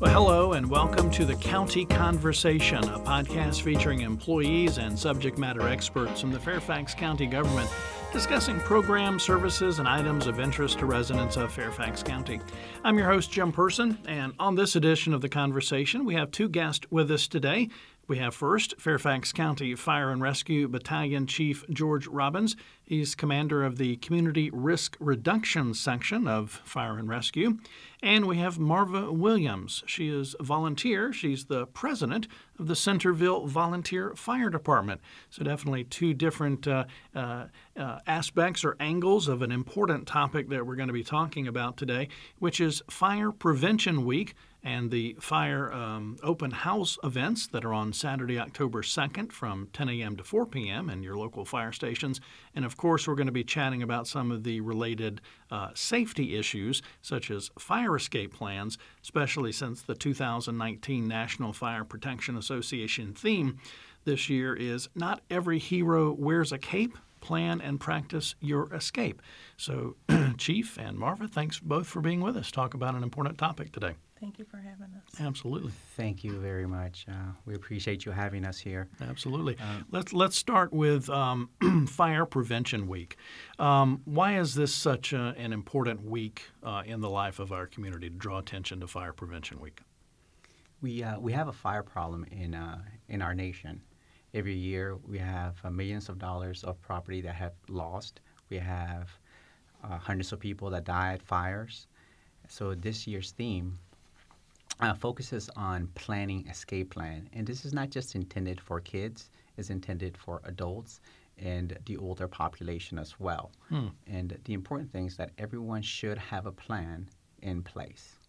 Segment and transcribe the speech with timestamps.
[0.00, 5.68] Well, hello, and welcome to the County Conversation, a podcast featuring employees and subject matter
[5.68, 7.68] experts from the Fairfax County government
[8.10, 12.40] discussing programs, services, and items of interest to residents of Fairfax County.
[12.82, 16.48] I'm your host, Jim Person, and on this edition of the conversation, we have two
[16.48, 17.68] guests with us today.
[18.08, 22.56] We have first Fairfax County Fire and Rescue Battalion Chief George Robbins.
[22.82, 27.58] He's commander of the Community Risk Reduction Section of Fire and Rescue.
[28.02, 29.82] And we have Marva Williams.
[29.86, 31.12] She is a volunteer.
[31.12, 32.26] She's the president
[32.60, 35.00] of the Centreville Volunteer Fire Department.
[35.30, 37.46] So, definitely two different uh, uh,
[37.76, 41.76] uh, aspects or angles of an important topic that we're going to be talking about
[41.76, 47.72] today, which is Fire Prevention Week and the fire um, open house events that are
[47.72, 50.16] on Saturday, October 2nd from 10 a.m.
[50.16, 50.90] to 4 p.m.
[50.90, 52.20] in your local fire stations.
[52.54, 56.36] And of course, we're going to be chatting about some of the related uh, safety
[56.36, 62.49] issues, such as fire escape plans, especially since the 2019 National Fire Protection Association
[63.14, 63.58] theme
[64.04, 69.22] this year is Not Every Hero Wears a Cape plan and practice your escape.
[69.56, 69.96] So,
[70.38, 72.50] Chief and Marva, thanks both for being with us.
[72.50, 73.94] Talk about an important topic today.
[74.20, 75.20] Thank you for having us.
[75.20, 75.72] Absolutely.
[75.96, 77.06] Thank you very much.
[77.08, 78.86] Uh, we appreciate you having us here.
[79.00, 79.56] Absolutely.
[79.58, 81.48] Uh, let's let's start with um,
[81.88, 83.16] Fire Prevention Week.
[83.58, 87.66] Um, why is this such a, an important week uh, in the life of our
[87.66, 89.80] community to draw attention to Fire Prevention Week?
[90.82, 93.80] We uh, we have a fire problem in uh, in our nation.
[94.32, 98.20] Every year we have uh, millions of dollars of property that have lost.
[98.48, 99.10] We have
[99.82, 101.86] hundreds of people that die at fires.
[102.48, 103.78] So this year's theme
[104.80, 107.28] uh, focuses on planning escape plan.
[107.32, 111.00] And this is not just intended for kids, it's intended for adults
[111.38, 113.50] and the older population as well.
[113.68, 113.88] Hmm.
[114.06, 117.08] And the important thing is that everyone should have a plan
[117.40, 118.19] in place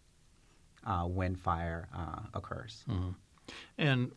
[0.86, 2.84] uh, when fire uh, occurs.
[2.88, 3.10] Mm-hmm.
[3.78, 4.10] And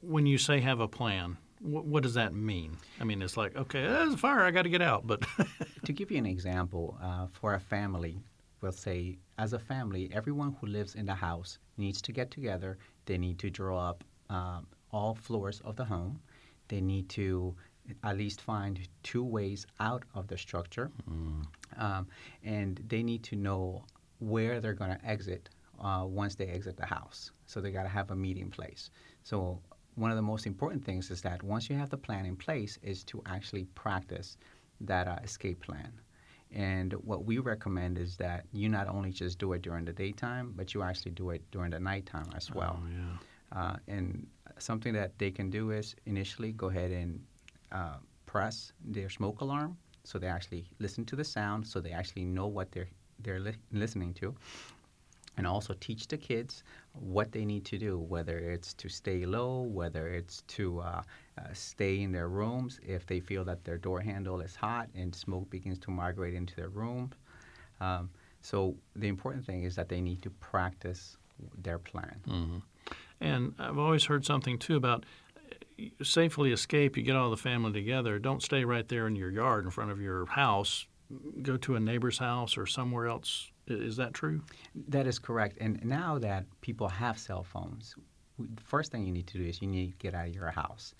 [0.00, 2.76] when you say have a plan, what, what, does that mean?
[3.00, 5.06] I mean, it's like, okay, there's a fire, I got to get out.
[5.06, 5.24] But
[5.84, 8.22] to give you an example, uh, for a family,
[8.60, 12.78] we'll say, as a family, everyone who lives in the house needs to get together.
[13.06, 16.20] They need to draw up um, all floors of the home.
[16.68, 17.54] They need to
[18.02, 20.90] at least find two ways out of the structure.
[21.10, 21.46] Mm.
[21.76, 22.06] Um,
[22.42, 23.84] and they need to know
[24.18, 27.32] where they're going to exit uh, once they exit the house.
[27.46, 28.90] So they got to have a meeting place.
[29.22, 29.60] So
[29.94, 32.78] one of the most important things is that once you have the plan in place
[32.82, 34.36] is to actually practice
[34.80, 35.92] that uh, escape plan.
[36.52, 40.52] And what we recommend is that you not only just do it during the daytime,
[40.56, 42.80] but you actually do it during the nighttime as well.
[42.80, 43.60] Oh, yeah.
[43.60, 44.26] Uh, and
[44.58, 47.20] something that they can do is initially go ahead and
[47.72, 47.96] uh,
[48.26, 52.46] press their smoke alarm so they actually listen to the sound so they actually know
[52.46, 52.88] what they're
[53.20, 54.34] they're li- listening to
[55.36, 56.62] and also teach the kids
[56.92, 61.02] what they need to do, whether it's to stay low, whether it's to uh,
[61.38, 65.14] uh, stay in their rooms if they feel that their door handle is hot and
[65.14, 67.10] smoke begins to migrate into their room.
[67.80, 71.16] Um, so the important thing is that they need to practice
[71.62, 72.20] their plan.
[72.28, 72.58] Mm-hmm.
[73.20, 75.04] And I've always heard something too about
[75.80, 76.96] uh, safely escape.
[76.96, 78.18] You get all the family together.
[78.18, 80.86] Don't stay right there in your yard in front of your house.
[81.42, 84.42] Go to a neighbor's house or somewhere else is that true?
[84.88, 85.58] That is correct.
[85.60, 87.94] And now that people have cell phones,
[88.38, 90.50] the first thing you need to do is you need to get out of your
[90.50, 90.94] house,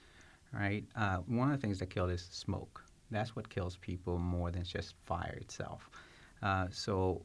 [0.52, 0.84] right?
[0.96, 2.84] Uh, one of the things that kills is smoke.
[3.10, 5.90] That's what kills people more than just fire itself.
[6.42, 7.22] Uh, so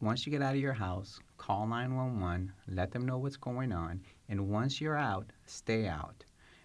[0.00, 4.00] once you get out of your house, call 911, let them know what's going on,
[4.28, 6.24] and once you're out, stay out.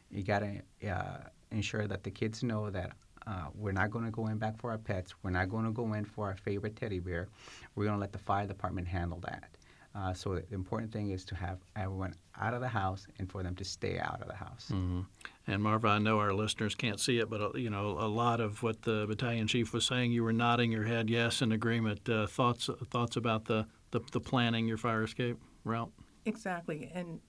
[0.10, 1.18] You got to uh,
[1.52, 2.94] ensure that the kids know that
[3.28, 5.14] uh, we're not going to go in back for our pets.
[5.24, 7.28] We're not going to go in for our favorite teddy bear.
[7.76, 9.50] We're going to let the fire department handle that.
[9.96, 13.42] Uh, so the important thing is to have everyone out of the house and for
[13.44, 14.70] them to stay out of the house.
[14.72, 15.02] Mm-hmm.
[15.48, 18.42] And Marva, I know our listeners can't see it, but uh, you know a lot
[18.42, 20.12] of what the battalion chief was saying.
[20.12, 22.10] You were nodding your head, yes, in agreement.
[22.10, 25.92] Uh, thoughts thoughts about the, the, the planning your fire escape route.
[26.26, 27.22] Exactly, and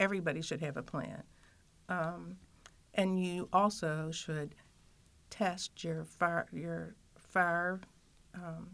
[0.00, 1.22] everybody should have a plan.
[1.88, 2.38] Um,
[2.94, 4.56] and you also should
[5.30, 7.80] test your fire your fire
[8.34, 8.70] um,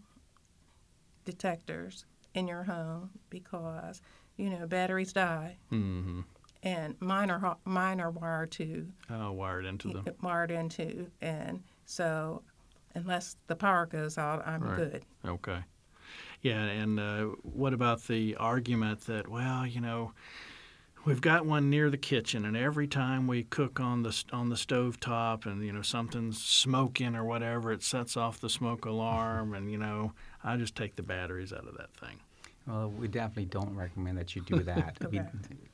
[1.24, 2.04] detectors
[2.34, 4.02] in your home because
[4.36, 5.56] you know batteries die.
[5.72, 6.20] Mm-hmm.
[6.62, 8.86] And mine are mine are wired to.
[9.10, 10.06] Oh, wired into them.
[10.22, 12.42] Wired into, and so
[12.94, 14.76] unless the power goes out, I'm right.
[14.76, 15.04] good.
[15.26, 15.58] Okay.
[16.40, 20.12] Yeah, and uh, what about the argument that well, you know,
[21.04, 24.56] we've got one near the kitchen, and every time we cook on the on the
[24.56, 29.54] stove top, and you know something's smoking or whatever, it sets off the smoke alarm,
[29.54, 30.12] and you know
[30.42, 32.20] I just take the batteries out of that thing.
[32.66, 34.96] Well, we definitely don't recommend that you do that.
[35.10, 35.20] we,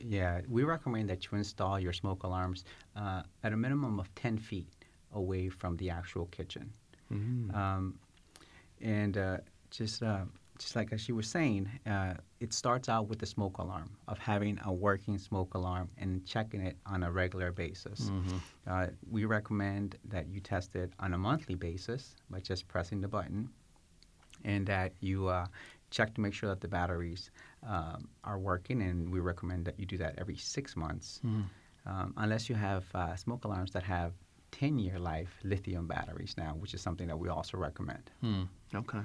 [0.01, 2.65] yeah, we recommend that you install your smoke alarms
[2.97, 4.67] uh, at a minimum of 10 feet
[5.13, 6.73] away from the actual kitchen.
[7.55, 7.99] Um,
[8.81, 9.39] and uh,
[9.71, 10.23] just uh,
[10.61, 14.19] just like as she was saying, uh, it starts out with the smoke alarm of
[14.19, 18.11] having a working smoke alarm and checking it on a regular basis.
[18.67, 23.09] Uh, we recommend that you test it on a monthly basis by just pressing the
[23.09, 23.49] button,
[24.45, 25.47] and that you uh,
[25.91, 27.31] check to make sure that the batteries
[27.67, 28.83] um, are working.
[28.83, 31.21] And we recommend that you do that every six months,
[31.87, 34.13] um, unless you have uh, smoke alarms that have
[34.53, 38.11] 10-year life lithium batteries now, which is something that we also recommend.
[38.21, 38.43] Hmm.
[38.75, 39.01] Okay.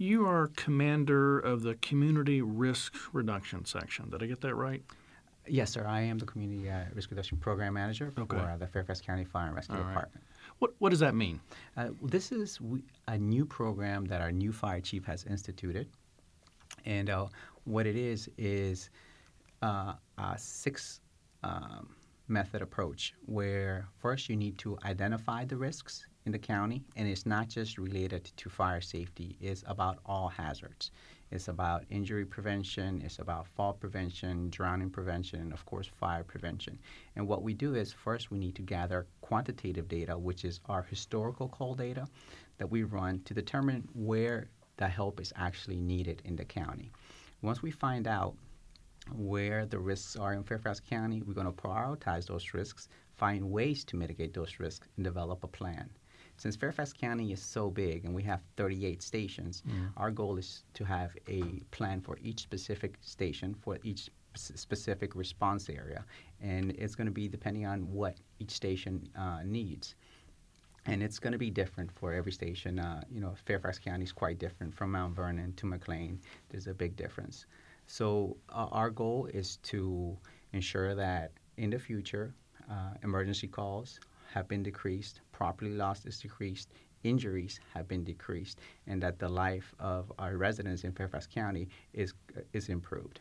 [0.00, 4.10] You are commander of the Community Risk Reduction section.
[4.10, 4.82] Did I get that right?
[5.44, 5.84] Yes, sir.
[5.88, 8.36] I am the Community uh, Risk Reduction Program Manager Okay.
[8.36, 9.88] for uh, the Fairfax County Fire and Rescue right.
[9.88, 10.24] Department.
[10.60, 11.40] What What does that mean?
[11.76, 15.88] Uh, this is we, a new program that our new fire chief has instituted.
[16.84, 17.26] And uh,
[17.64, 18.90] what it is is
[19.62, 21.00] uh, a six
[21.42, 21.88] um,
[22.28, 27.24] method approach where first you need to identify the risks in the county, and it's
[27.24, 30.90] not just related to fire safety, it's about all hazards.
[31.30, 36.78] It's about injury prevention, it's about fall prevention, drowning prevention, and of course, fire prevention.
[37.16, 40.82] And what we do is first we need to gather quantitative data, which is our
[40.82, 42.06] historical call data
[42.58, 46.92] that we run to determine where the help is actually needed in the county.
[47.40, 48.34] Once we find out
[49.16, 53.82] where the risks are in Fairfax County, we're going to prioritize those risks, find ways
[53.84, 55.88] to mitigate those risks, and develop a plan.
[56.38, 59.62] Since Fairfax County is so big and we have 38 stations,
[59.96, 65.68] our goal is to have a plan for each specific station for each specific response
[65.68, 66.04] area.
[66.40, 69.96] And it's going to be depending on what each station uh, needs
[70.88, 72.78] and it's going to be different for every station.
[72.78, 76.18] Uh, you know, Fairfax County is quite different from Mount Vernon to McLean.
[76.48, 77.46] There's a big difference.
[77.86, 80.16] So uh, our goal is to
[80.52, 82.34] ensure that in the future,
[82.70, 84.00] uh, emergency calls
[84.32, 86.68] have been decreased, property loss is decreased,
[87.04, 92.14] injuries have been decreased, and that the life of our residents in Fairfax County is
[92.52, 93.20] is improved.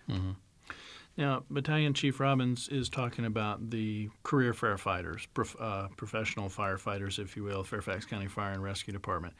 [1.18, 7.36] Now, Battalion Chief Robbins is talking about the career firefighters, prof, uh, professional firefighters, if
[7.36, 9.34] you will, Fairfax County Fire and Rescue Department.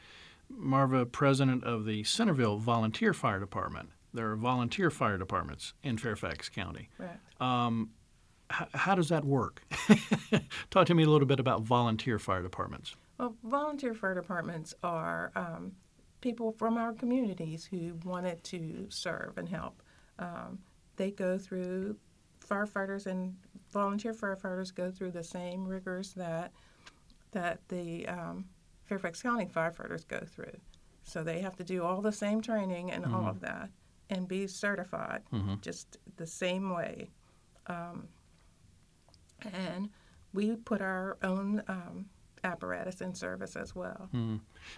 [0.50, 3.90] Marva, president of the Centreville Volunteer Fire Department.
[4.12, 6.88] There are volunteer fire departments in Fairfax County.
[6.98, 7.10] Right.
[8.50, 9.62] H- how does that work?
[10.70, 12.94] Talk to me a little bit about volunteer fire departments.
[13.18, 15.72] Well, volunteer fire departments are um,
[16.20, 19.82] people from our communities who wanted to serve and help.
[20.18, 20.58] Um,
[20.96, 21.96] they go through
[22.46, 23.36] firefighters and
[23.72, 26.52] volunteer firefighters go through the same rigors that
[27.32, 28.46] that the um,
[28.84, 30.56] Fairfax County firefighters go through.
[31.02, 33.68] So they have to do all the same training and all of that
[34.10, 35.22] and be certified
[35.60, 37.10] just the same way.
[37.66, 38.08] Um,
[39.44, 39.90] and
[40.32, 42.06] we put our own um,
[42.44, 44.08] apparatus in service as well.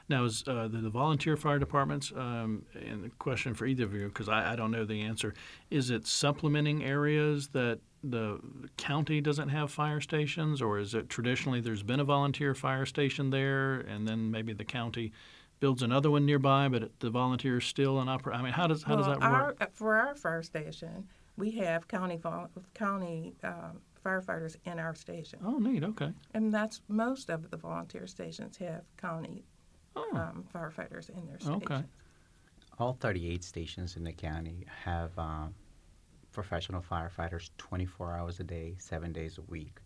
[0.08, 3.94] Now, is uh, the, the volunteer fire departments, um, and the question for either of
[3.94, 5.34] you, because I, I don't know the answer,
[5.70, 8.40] is it supplementing areas that the
[8.78, 13.30] county doesn't have fire stations, or is it traditionally there's been a volunteer fire station
[13.30, 15.12] there, and then maybe the county
[15.58, 18.82] builds another one nearby, but it, the volunteers still in oper- I mean, how does
[18.82, 19.58] how does that work?
[19.60, 25.40] Our, for our fire station, we have county vol- county um, firefighters in our station,
[25.44, 25.84] Oh, neat.
[25.84, 26.12] Okay.
[26.34, 29.44] and that's most of the volunteer stations have county
[29.96, 31.62] Oh, um, firefighters in their stations.
[31.64, 31.82] Okay.
[32.78, 35.54] All 38 stations in the county have um,
[36.32, 39.78] professional firefighters 24 hours a day, seven days a week.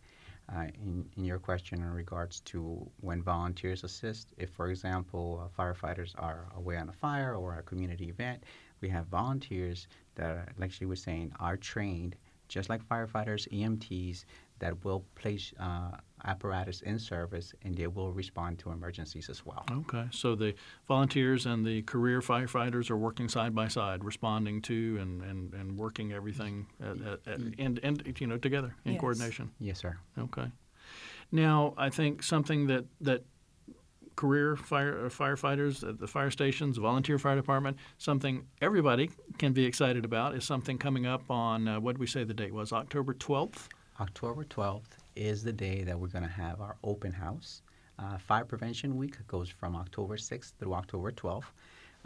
[0.54, 5.62] Uh, in, in your question in regards to when volunteers assist, if, for example, uh,
[5.62, 8.44] firefighters are away on a fire or a community event,
[8.83, 12.14] we have volunteers that, like she was saying, are trained,
[12.48, 14.24] just like firefighters, EMTs,
[14.60, 15.90] that will place uh,
[16.24, 19.64] apparatus in service and they will respond to emergencies as well.
[19.70, 20.06] Okay.
[20.10, 20.54] So the
[20.86, 25.76] volunteers and the career firefighters are working side by side, responding to and, and, and
[25.76, 29.00] working everything at, at, at, and, and you know together in Yes.
[29.00, 29.50] coordination.
[29.58, 29.96] Yes, sir.
[30.18, 30.50] Okay.
[31.32, 33.24] Now, I think something that that
[34.16, 39.64] career fire uh, firefighters at the fire stations, volunteer fire department, something everybody can be
[39.64, 43.14] excited about is something coming up on uh, what we say the date was October
[43.14, 43.68] 12th.
[44.00, 47.62] October 12th is the day that we're going to have our open house.
[47.99, 51.44] Uh, Fire Prevention Week goes from October 6th through October 12th.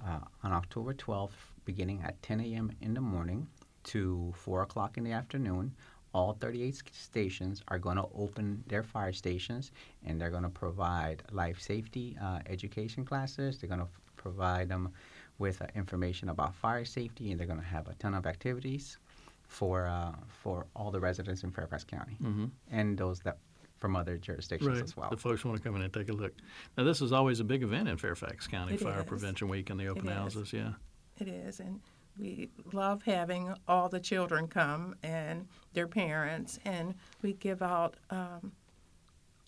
[0.07, 1.31] Uh, on October 12th,
[1.65, 2.71] beginning at 10 a.m.
[2.81, 3.49] in the morning
[3.85, 5.75] to 4 o'clock in the afternoon,
[6.15, 9.73] all 38 stations are going to open their fire stations
[10.07, 13.59] and they're going to provide life safety uh, education classes.
[13.59, 14.93] They're going to f- provide them
[15.39, 18.99] with uh, information about fire safety, and they're going to have a ton of activities
[19.47, 22.47] for uh, for all the residents in Fairfax County Mm-hmm.
[22.73, 23.39] and those that
[23.77, 24.83] from other jurisdictions Right.
[24.83, 25.09] as well.
[25.11, 26.33] The folks want to come in and take a look.
[26.77, 29.07] Now, this is always a big event in Fairfax County, It Fire is.
[29.07, 30.13] Prevention Week and the open is.
[30.15, 30.53] houses.
[30.53, 30.73] Yeah.
[31.21, 31.79] It is, and
[32.19, 38.53] we love having all the children come and their parents, and we give out um,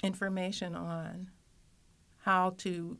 [0.02, 1.30] information on
[2.18, 2.96] how to.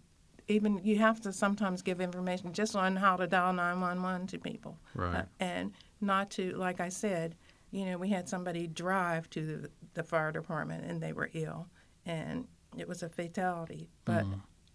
[0.48, 4.76] Even you have to sometimes give information just on how to dial 911 to people.
[4.96, 5.20] Right.
[5.20, 7.36] Uh, and not to, like I said,
[7.70, 11.68] you know, we had somebody drive to the, the fire department and they were ill,
[12.04, 13.88] and it was a fatality.
[14.04, 14.24] But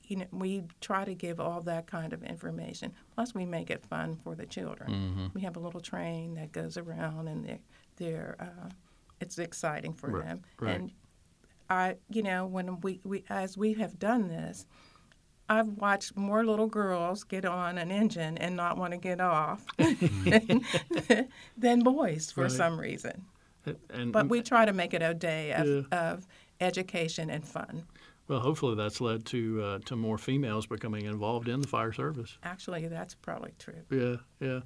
[0.07, 2.93] you know, we try to give all that kind of information.
[3.13, 5.31] Plus, we make it fun for the children.
[5.33, 7.59] We have a little train that goes around, and they're,
[7.97, 8.69] they're uh,
[9.19, 10.41] it's exciting for Right, them.
[10.59, 10.75] right.
[10.75, 10.91] And
[11.69, 14.65] I, you know, when we, we as we have done this,
[15.47, 19.65] I've watched more little girls get on an engine and not want to get off
[19.77, 20.65] than,
[21.57, 22.51] than boys for Right.
[22.51, 23.25] some reason.
[23.89, 25.81] And But we try to make it a day of, Yeah.
[26.11, 26.27] of
[26.61, 27.83] education and fun.
[28.27, 32.37] Well, hopefully that's led to uh, to more females becoming involved in the fire service.
[32.43, 33.81] Actually, that's probably true.
[33.91, 34.59] Yeah, yeah.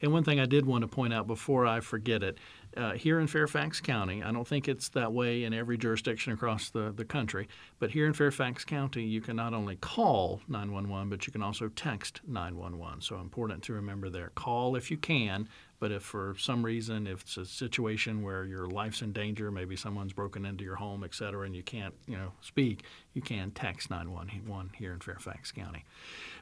[0.00, 2.38] And one thing I did want to point out before I forget it,
[2.76, 6.70] uh, here in Fairfax County, I don't think it's that way in every jurisdiction across
[6.70, 11.26] the, the country, but here in Fairfax County, you can not only call 911, but
[11.26, 13.02] you can also text 911.
[13.02, 14.32] So important to remember there.
[14.34, 15.48] Call if you can,
[15.82, 19.74] but if for some reason, if it's a situation where your life's in danger, maybe
[19.74, 22.84] someone's broken into your home, et cetera, and you can't, you know, speak,
[23.14, 25.84] you can text 911 here in Fairfax County.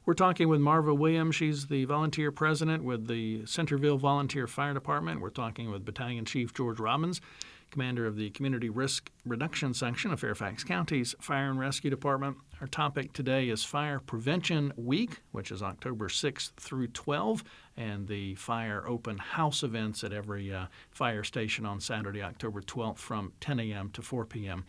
[0.04, 1.36] We're talking with Marva Williams.
[1.36, 5.22] She's the volunteer president with the Centreville Volunteer Fire Department.
[5.22, 7.22] We're talking with Battalion Chief George Robbins,
[7.70, 12.36] commander of the Community Risk Reduction Section of Fairfax County's Fire and Rescue Department.
[12.60, 17.44] Our topic today is Fire Prevention Week, which is October 6th through 12,
[17.76, 22.98] and the fire open house events at every uh, fire station on Saturday, October 12th
[22.98, 23.90] from 10 a.m.
[23.90, 24.64] to 4 p.m.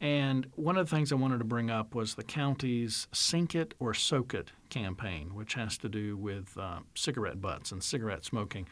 [0.00, 3.74] And one of the things I wanted to bring up was the county's Sink It
[3.78, 8.68] or Soak It campaign, which has to do with uh, cigarette butts and cigarette smoking.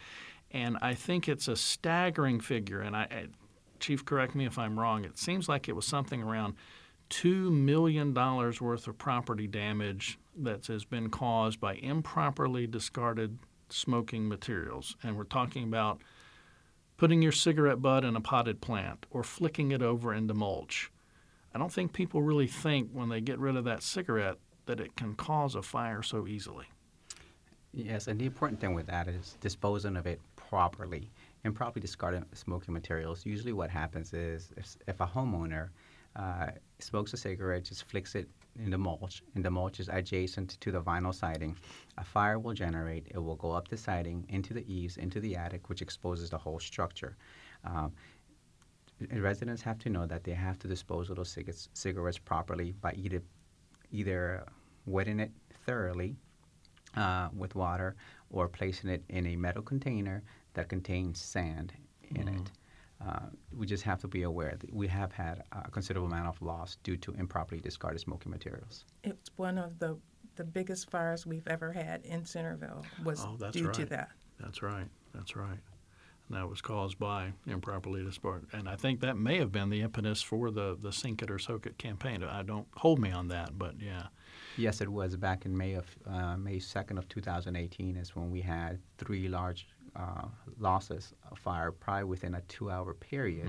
[0.50, 2.80] And I think it's a staggering figure.
[2.80, 3.26] And I, I,
[3.84, 5.04] Chief, correct me if I'm wrong.
[5.04, 6.54] It seems like it was something around
[7.10, 13.38] $2 million worth of property damage that has been caused by improperly discarded
[13.68, 14.96] smoking materials.
[15.02, 16.00] And we're talking about
[16.96, 20.90] putting your cigarette butt in a potted plant or flicking it over into mulch.
[21.54, 24.96] I don't think people really think when they get rid of that cigarette that it
[24.96, 26.64] can cause a fire so easily.
[27.74, 31.10] Yes, and the important thing with that is disposing of it properly.
[31.44, 33.26] Improperly discarded smoking materials.
[33.26, 35.68] Usually, what happens is if, if a homeowner
[36.16, 36.46] uh,
[36.78, 40.70] smokes a cigarette, just flicks it in the mulch, and the mulch is adjacent to
[40.70, 41.56] the vinyl siding,
[41.98, 43.06] a fire will generate.
[43.10, 46.38] It will go up the siding, into the eaves, into the attic, which exposes the
[46.38, 47.16] whole structure.
[47.64, 47.92] Um,
[49.12, 52.92] residents have to know that they have to dispose of those cigarettes, cigarettes properly by
[52.92, 53.22] either
[53.90, 54.44] either
[54.86, 55.30] wetting it
[55.66, 56.16] thoroughly
[56.96, 57.96] uh, with water
[58.30, 60.22] or placing it in a metal container
[60.54, 61.72] that contains sand
[62.14, 62.50] in it.
[63.04, 66.40] Uh, we just have to be aware that we have had a considerable amount of
[66.40, 68.84] loss due to improperly discarded smoking materials.
[69.02, 69.98] It's one of the
[70.36, 73.88] the biggest fires we've ever had in Centreville was Oh, that's due to right.
[73.90, 74.08] that.
[74.40, 74.88] That's right.
[75.14, 75.58] That's right.
[76.28, 78.48] And that was caused by improperly discarded.
[78.52, 81.38] And I think that may have been the impetus for the, the Sink It or
[81.38, 82.24] Soak It campaign.
[82.24, 84.06] I don't hold me on that, but yeah.
[84.56, 88.40] Yes, it was back in May of uh, May second of 2018 is when we
[88.40, 90.26] had three large uh,
[90.58, 93.48] losses of fire, probably within a two-hour period,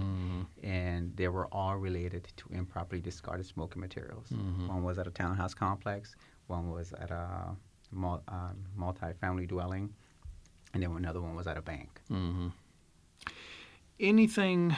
[0.64, 4.28] and they were all related to improperly discarded smoking materials.
[4.68, 6.16] One was at a townhouse complex,
[6.48, 7.56] one was at a
[7.92, 9.94] mul- uh, multi-family dwelling,
[10.74, 12.02] and then another one was at a bank.
[14.00, 14.76] Anything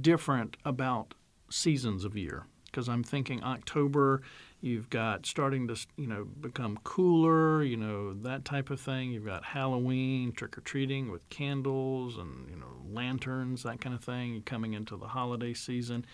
[0.00, 1.14] different about
[1.50, 2.46] seasons of year?
[2.70, 4.22] Because I'm thinking October,
[4.60, 9.10] you've got starting to you know become cooler, you know that type of thing.
[9.10, 14.04] You've got Halloween, trick or treating with candles and you know lanterns, that kind of
[14.04, 14.42] thing.
[14.42, 16.04] Coming into the holiday season.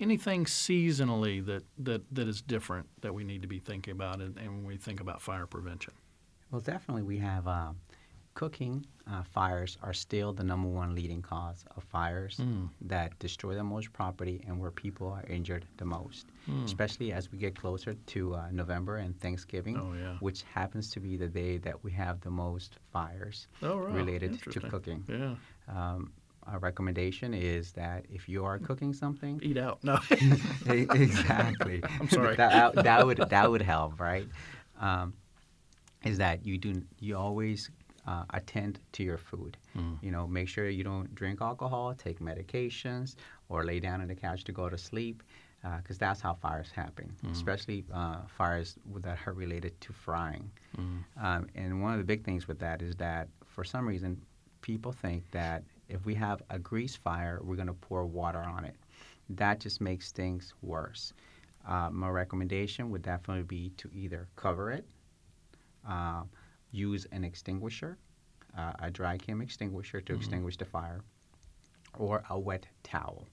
[0.00, 4.34] Anything seasonally that, that, that is different that we need to be thinking about, and,
[4.38, 5.92] and when we think about fire prevention.
[6.50, 7.72] Well, definitely we have uh,
[8.34, 12.66] cooking uh, fires are still the number one leading cause of fires Hmm.
[12.82, 16.64] that destroy the most property and where people are injured the most, Hmm.
[16.64, 20.16] especially as we get closer to uh, November and Thanksgiving, Oh, yeah.
[20.20, 23.94] which happens to be the day that we have the most fires Oh, right.
[23.94, 25.04] related to cooking.
[25.08, 25.34] Yeah.
[25.68, 26.12] Um,
[26.46, 29.82] our recommendation is that if you are cooking something, Eat out.
[29.84, 29.98] No.
[30.66, 31.82] Exactly.
[32.00, 32.36] I'm sorry.
[32.36, 34.26] that, that would that would help, right?
[34.80, 35.14] Um,
[36.04, 37.70] is that you do you always
[38.06, 39.56] uh, attend to your food.
[40.02, 43.16] You know, make sure you don't drink alcohol, take medications,
[43.48, 45.22] or lay down on the couch to go to sleep,
[45.78, 50.50] because that's how fires happen, especially uh, fires that are related to frying.
[51.20, 54.20] Um, and one of the big things with that is that for some reason,
[54.62, 58.64] people think that if we have a grease fire, we're going to pour water on
[58.64, 58.76] it.
[59.30, 61.12] That just makes things worse.
[61.66, 64.86] Uh, my recommendation would definitely be to either cover it,
[65.88, 66.22] uh,
[66.72, 67.98] use an extinguisher,
[68.56, 71.00] uh, a dry chem extinguisher to extinguish the fire,
[71.98, 73.26] or a wet towel.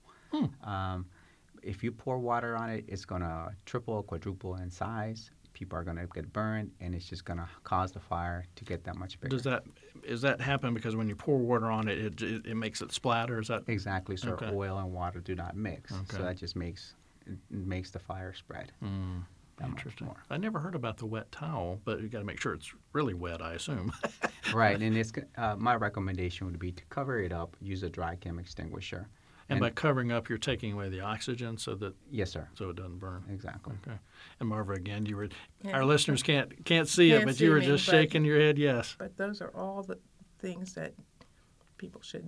[0.63, 1.05] Um,
[1.63, 5.31] if you pour water on it, it's going to triple, quadruple in size.
[5.53, 8.63] People are going to get burned, and it's just going to cause the fire to
[8.63, 9.35] get that much bigger.
[9.35, 9.63] Does that
[10.03, 12.91] is that happen because when you pour water on it, it, it, it makes it
[12.91, 13.39] splatter?
[13.39, 14.51] Is that Exactly, so Okay.
[14.53, 15.91] oil and water do not mix.
[15.91, 16.17] Okay.
[16.17, 16.93] So that just makes
[17.49, 18.71] makes the fire spread.
[18.81, 19.21] much
[19.65, 20.07] interesting?
[20.07, 20.23] more.
[20.29, 23.13] I never heard about the wet towel, but you got to make sure it's really
[23.13, 23.41] wet.
[23.41, 23.91] I assume.
[24.53, 27.55] right, and it's uh, my recommendation would be to cover it up.
[27.61, 29.07] Use a dry chem extinguisher.
[29.49, 32.47] and by covering up, you're taking away the oxygen so that yes, sir.
[32.53, 33.23] so it doesn't burn.
[33.31, 33.75] Exactly.
[33.87, 33.97] Okay.
[34.39, 35.29] And Marva, again, you were
[35.63, 35.71] Yeah.
[35.71, 38.39] our listeners can't can't see it, Can't but you were me, just but- shaking your
[38.39, 38.57] head.
[38.57, 38.95] Yes.
[38.99, 39.97] But those are all the
[40.39, 40.93] things that
[41.77, 42.27] people should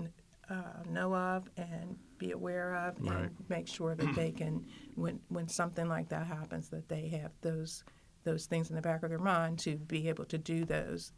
[0.50, 3.18] uh, know of and be aware of, Right.
[3.26, 4.66] and make sure that they can,
[4.96, 7.84] when when something like that happens, that they have those
[8.24, 11.14] those things in the back of their mind to be able to do those.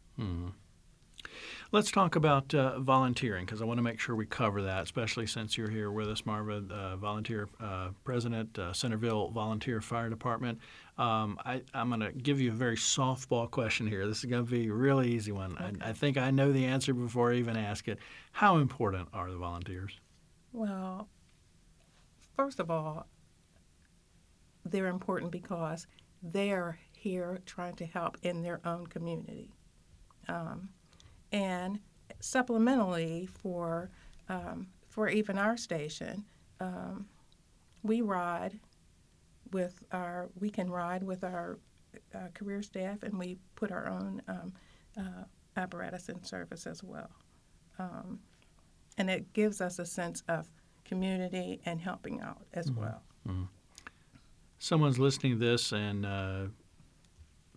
[1.72, 5.26] Let's talk about uh, volunteering because I want to make sure we cover that, especially
[5.26, 10.58] since you're here with us, Marva, uh, volunteer uh, president, uh, Centreville Volunteer Fire Department.
[10.98, 14.06] Um, I, I'm going to give you a very softball question here.
[14.06, 15.56] This is going to be a really easy one.
[15.58, 17.98] I, I think I know the answer before I even ask it.
[18.32, 19.98] How important are the volunteers?
[20.52, 21.08] Well,
[22.36, 23.06] first of all,
[24.64, 25.86] they're important because
[26.22, 29.50] they're here trying to help in their own community.
[30.28, 30.68] Um,
[31.32, 31.80] and
[32.20, 33.90] supplementally, for,
[34.28, 36.24] um, for even our station,
[36.60, 37.06] um,
[37.82, 38.60] we ride
[39.52, 41.58] with our, we can ride with our
[42.14, 44.52] uh, career staff and we put our own um,
[44.98, 45.24] uh,
[45.56, 47.10] apparatus in service as well.
[48.98, 50.46] And it gives us a sense of
[50.84, 53.02] community and helping out as well.
[54.58, 56.44] Someone's listening to this and uh,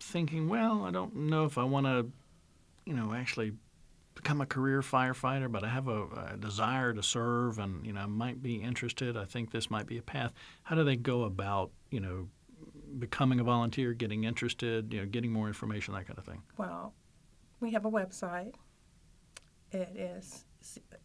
[0.00, 2.10] thinking, well, I don't know if I want to,
[2.84, 3.52] you know, actually
[4.26, 8.00] become a career firefighter, but I have a, a desire to serve and, you know,
[8.00, 9.16] I might be interested.
[9.16, 10.32] I think this might be a path.
[10.64, 12.26] How do they go about, you know,
[12.98, 16.42] becoming a volunteer, getting interested, you know, getting more information, that kind of thing?
[16.58, 16.92] Well,
[17.60, 18.54] we have a website.
[19.70, 20.44] It is,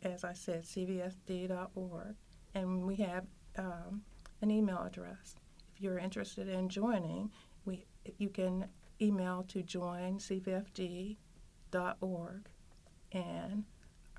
[0.01, 2.15] as I said, cvfd.org,
[2.55, 4.01] and we have um,
[4.41, 5.35] an email address.
[5.75, 7.29] If you're interested in joining,
[7.65, 7.85] we
[8.17, 8.65] you can
[8.99, 11.17] email to joincvfd.org,
[13.11, 13.63] and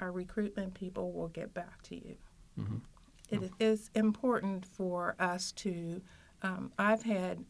[0.01, 2.17] our recruitment people will get back to you.
[2.59, 2.77] Mm-hmm.
[3.31, 6.03] It is important for us to.
[6.43, 7.45] Um, I've had,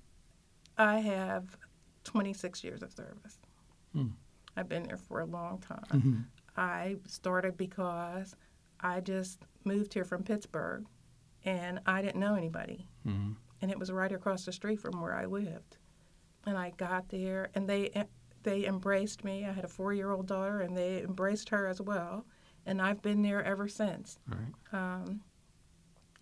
[0.76, 1.56] I have
[2.04, 3.38] 26 years of service.
[3.92, 4.08] Hmm.
[4.56, 5.84] I've been there for a long time.
[5.90, 6.16] Mm-hmm.
[6.56, 8.36] I started because
[8.80, 10.84] I just moved here from Pittsburgh,
[11.44, 13.32] and I didn't know anybody, mm-hmm.
[13.60, 15.78] and it was right across the street from where I lived.
[16.44, 17.90] And I got there, and they
[18.42, 19.44] they embraced me.
[19.44, 22.24] I had a four year old daughter, and they embraced her as well.
[22.66, 24.78] And I've been there ever since right.
[24.78, 25.20] Um,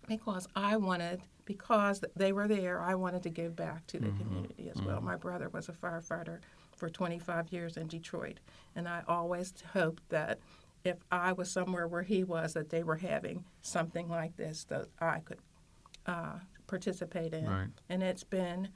[0.07, 4.17] because I wanted, because they were there, I wanted to give back to the mm-hmm.
[4.17, 4.97] community as well.
[4.97, 5.05] Mm-hmm.
[5.05, 6.39] My brother was a firefighter
[6.75, 8.39] for 25 years in Detroit,
[8.75, 10.39] and I always hoped that
[10.83, 14.87] if I was somewhere where he was, that they were having something like this that
[14.99, 15.39] I could
[16.05, 17.47] uh, participate in.
[17.47, 17.67] Right.
[17.89, 18.69] And it's been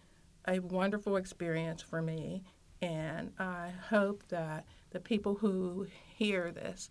[0.48, 2.44] a wonderful experience for me,
[2.82, 6.90] and I hope that the people who hear this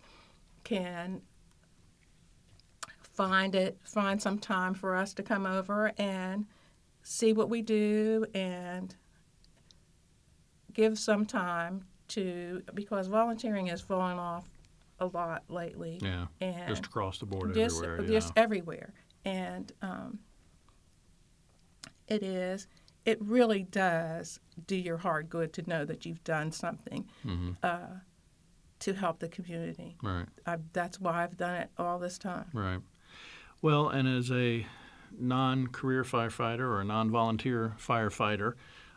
[0.63, 1.21] can
[3.01, 6.45] find it find some time for us to come over and
[7.03, 8.95] see what we do and
[10.73, 14.49] give some time to because volunteering has fallen off
[14.99, 16.25] a lot lately Yeah.
[16.41, 18.07] and Just across the board just, everywhere.
[18.07, 18.43] just yeah.
[18.43, 18.93] everywhere
[19.23, 20.19] and um,
[22.07, 22.67] it is
[23.05, 27.51] it really does do your heart good to know that you've done something Mm-hmm.
[27.63, 27.77] uh,
[28.79, 30.27] to help the community Right.
[30.45, 32.81] I, that's why i've done it all this time Right.
[33.61, 34.65] Well, and as a
[35.17, 38.53] non-career firefighter or a non-volunteer firefighter,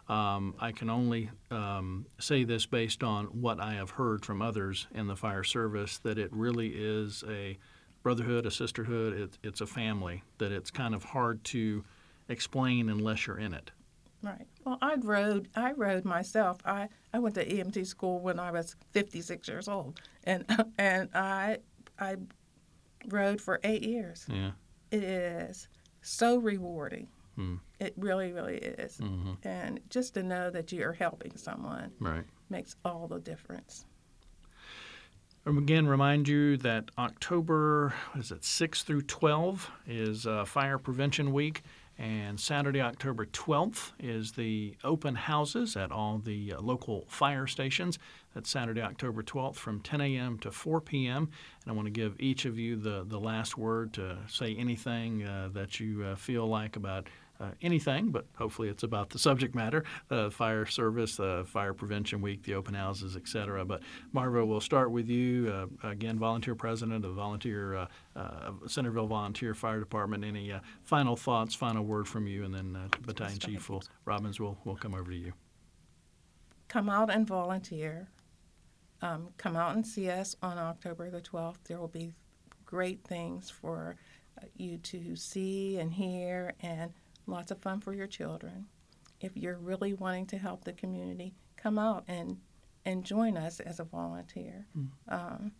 [0.09, 4.87] um, I can only um, say this based on what I have heard from others
[4.95, 7.57] in the fire service that it really is a
[8.03, 9.15] brotherhood, a sisterhood.
[9.19, 10.23] It, it's a family.
[10.39, 11.85] That it's kind of hard to
[12.29, 13.71] explain unless you're in it.
[14.23, 14.47] Right.
[14.65, 15.49] Well, I rode.
[15.55, 16.59] I rode myself.
[16.65, 20.45] I, I went to EMT school when I was 56 years old, and
[20.79, 21.59] and I
[22.01, 22.17] I
[23.09, 24.27] rode for eight years.
[24.29, 24.51] Yeah.
[24.91, 25.69] It is
[26.03, 27.09] so rewarding.
[27.37, 27.57] Hmm.
[27.79, 28.97] It really, really is.
[28.99, 29.35] Mm-hmm.
[29.47, 32.25] And just to know that you're helping someone Right.
[32.51, 33.85] makes all the difference.
[35.47, 40.79] Um, Again, remind you that October, what is it, 6 through 12 is uh, Fire
[40.79, 41.63] Prevention Week,
[41.99, 47.99] and Saturday, October 12th is the open houses at all the uh, local fire stations.
[48.35, 50.39] That's Saturday, October 12th from 10 a.m.
[50.39, 51.29] to 4 p.m.
[51.65, 55.25] And I want to give each of you the, the last word to say anything
[55.25, 57.09] uh, that you uh, feel like about
[57.41, 62.21] uh, anything, but hopefully it's about the subject matter, uh, fire service, uh, fire prevention
[62.21, 63.65] week, the open houses, et cetera.
[63.65, 65.69] But Marva, we'll start with you.
[65.83, 70.25] Uh, again, volunteer president of volunteer uh, uh, Centreville Volunteer Fire Department.
[70.25, 74.41] Any uh, final thoughts, final word from you, and then uh, Battalion Chief will, Robbins
[74.41, 75.33] will will come over to you.
[76.69, 78.09] Come out and volunteer.
[79.01, 81.59] Um, come out and see us on October the 12th.
[81.69, 82.13] There will be
[82.67, 83.97] great things for
[84.37, 86.93] uh, you to see and hear, and
[87.29, 88.67] lots of fun for your children.
[89.21, 92.39] If you're really wanting to help the community, come out and
[92.85, 94.67] and join us as a volunteer.
[95.09, 95.53] Um,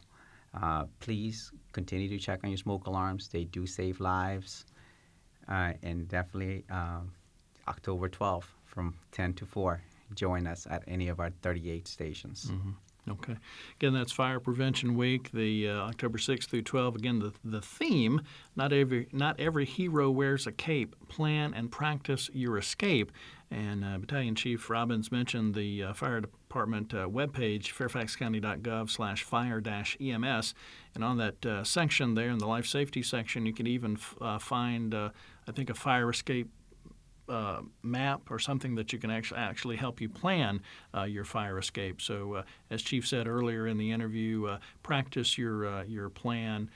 [0.54, 4.66] Uh, please continue to check on your smoke alarms; they do save lives,
[5.48, 7.12] uh, and definitely um,
[7.68, 9.80] October 12th from 10 to 4.
[10.14, 12.50] Join us at any of our 38 stations.
[13.10, 13.36] Okay.
[13.80, 16.94] Again, that's Fire Prevention Week, the uh, October 6th through 12.
[16.94, 18.20] Again, the, the theme,
[18.54, 20.94] not every not every hero wears a cape.
[21.08, 23.10] Plan and practice your escape.
[23.50, 30.54] And uh, Battalion Chief Robbins mentioned the uh, fire department uh, webpage, fairfaxcounty.gov slash fire-ems.
[30.94, 34.14] And on that uh, section there, in the life safety section, you can even f-
[34.20, 35.10] uh, find, uh,
[35.46, 36.50] I think, a fire escape
[37.32, 40.60] uh, map or something that you can actually actually help you plan
[40.94, 42.02] uh, your fire escape.
[42.02, 46.68] So, uh, as Chief said earlier in the interview, uh, practice your uh, your plan